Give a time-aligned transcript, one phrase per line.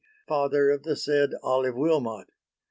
[0.27, 2.27] father of the said Olive Wilmot.